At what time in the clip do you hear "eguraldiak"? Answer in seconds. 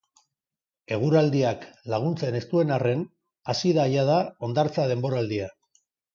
0.95-1.67